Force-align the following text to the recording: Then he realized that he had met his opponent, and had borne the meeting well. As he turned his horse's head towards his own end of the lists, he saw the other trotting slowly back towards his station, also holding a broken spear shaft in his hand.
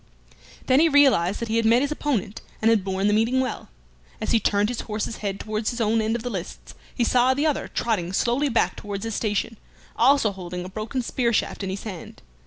Then 0.65 0.79
he 0.79 0.89
realized 0.89 1.39
that 1.39 1.47
he 1.47 1.57
had 1.57 1.65
met 1.67 1.83
his 1.83 1.91
opponent, 1.91 2.41
and 2.59 2.71
had 2.71 2.83
borne 2.83 3.05
the 3.05 3.13
meeting 3.13 3.39
well. 3.39 3.69
As 4.19 4.31
he 4.31 4.39
turned 4.39 4.69
his 4.69 4.81
horse's 4.81 5.17
head 5.17 5.39
towards 5.39 5.69
his 5.69 5.79
own 5.79 6.01
end 6.01 6.15
of 6.15 6.23
the 6.23 6.29
lists, 6.31 6.73
he 6.95 7.03
saw 7.03 7.35
the 7.35 7.45
other 7.45 7.67
trotting 7.67 8.11
slowly 8.11 8.49
back 8.49 8.75
towards 8.75 9.03
his 9.05 9.13
station, 9.13 9.57
also 9.95 10.31
holding 10.31 10.65
a 10.65 10.69
broken 10.69 11.03
spear 11.03 11.31
shaft 11.31 11.61
in 11.61 11.69
his 11.69 11.83
hand. 11.83 12.23